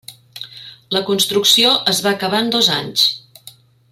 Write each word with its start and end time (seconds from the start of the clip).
La 0.97 1.01
construcció 1.09 1.75
es 1.93 2.01
va 2.07 2.15
acabar 2.17 2.41
en 2.45 2.51
dos 2.57 2.73
anys. 2.81 3.07